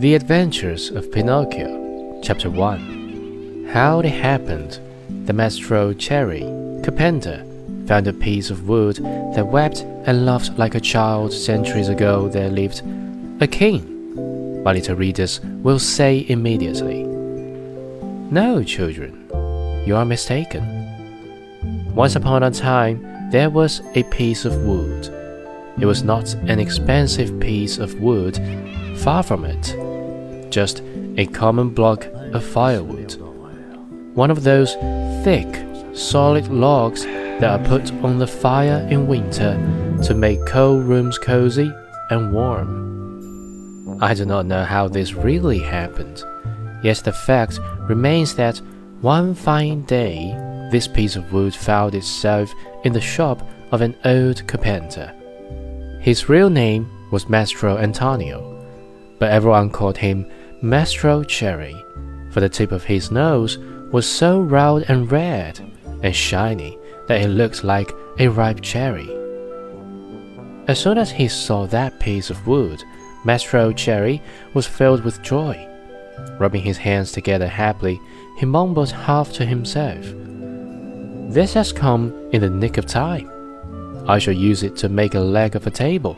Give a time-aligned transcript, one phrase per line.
[0.00, 4.80] The Adventures of Pinocchio, Chapter 1 How it happened
[5.24, 6.40] the Mastro Cherry,
[6.82, 7.46] carpenter,
[7.86, 12.50] found a piece of wood that wept and laughed like a child centuries ago there
[12.50, 12.82] lived
[13.40, 14.62] a king.
[14.64, 19.28] My little readers will say immediately, No, children,
[19.86, 21.94] you are mistaken.
[21.94, 25.06] Once upon a time, there was a piece of wood.
[25.78, 28.40] It was not an expensive piece of wood,
[29.04, 30.80] far from it, just
[31.18, 33.14] a common block of firewood.
[34.14, 34.76] One of those
[35.22, 35.46] thick,
[35.94, 39.52] solid logs that are put on the fire in winter
[40.04, 41.70] to make cold rooms cozy
[42.08, 43.98] and warm.
[44.00, 46.24] I do not know how this really happened,
[46.82, 48.56] yet the fact remains that
[49.02, 50.32] one fine day
[50.72, 52.50] this piece of wood found itself
[52.84, 55.12] in the shop of an old carpenter.
[56.00, 58.53] His real name was Mastro Antonio,
[59.18, 60.26] but everyone called him
[60.62, 61.84] Mastro Cherry,
[62.30, 63.58] for the tip of his nose
[63.92, 65.60] was so round and red
[66.02, 69.08] and shiny that it looked like a ripe cherry.
[70.66, 72.82] As soon as he saw that piece of wood,
[73.24, 74.22] Mastro Cherry
[74.54, 75.68] was filled with joy.
[76.38, 78.00] Rubbing his hands together happily,
[78.38, 80.04] he mumbled half to himself,
[81.32, 83.30] This has come in the nick of time.
[84.08, 86.16] I shall use it to make a leg of a table.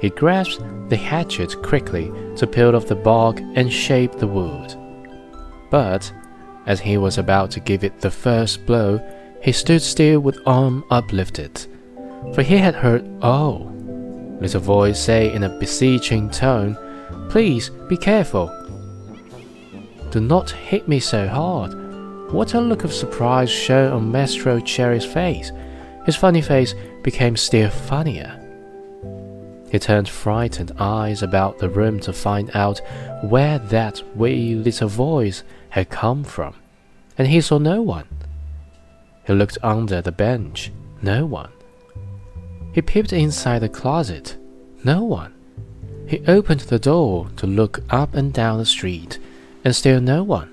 [0.00, 4.76] He grasped the hatchet quickly to peel off the bark and shape the wood.
[5.70, 6.12] But
[6.66, 9.00] as he was about to give it the first blow,
[9.40, 11.66] he stood still with arm uplifted,
[12.34, 13.72] for he had heard "Oh!"
[14.38, 16.76] little voice say in a beseeching tone,
[17.30, 18.50] "Please be careful.
[20.10, 21.72] Do not hit me so hard."
[22.34, 25.52] What a look of surprise showed on Mastro Cherry's face.
[26.04, 28.41] His funny face became still funnier.
[29.72, 32.82] He turned frightened eyes about the room to find out
[33.22, 36.54] where that wee little voice had come from,
[37.16, 38.06] and he saw no one.
[39.26, 40.70] He looked under the bench.
[41.00, 41.48] No one.
[42.74, 44.36] He peeped inside the closet.
[44.84, 45.32] No one.
[46.06, 49.18] He opened the door to look up and down the street,
[49.64, 50.50] and still no one.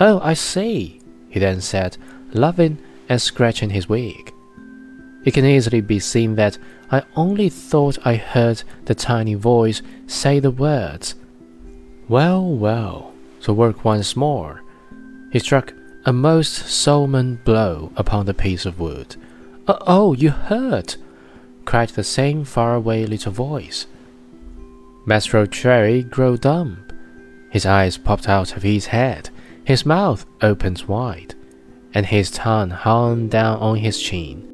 [0.00, 1.96] Oh, I see, he then said,
[2.32, 2.78] laughing
[3.08, 4.29] and scratching his wig.
[5.24, 6.58] It can easily be seen that
[6.90, 11.14] I only thought I heard the tiny voice say the words.
[12.08, 14.62] Well, well, to work once more.
[15.30, 19.16] He struck a most solemn blow upon the piece of wood.
[19.68, 20.96] Oh, you hurt!
[21.64, 23.86] cried the same faraway little voice.
[25.06, 26.84] Mastro Cherry grew dumb.
[27.50, 29.30] His eyes popped out of his head,
[29.64, 31.34] his mouth opened wide,
[31.94, 34.50] and his tongue hung down on his chin.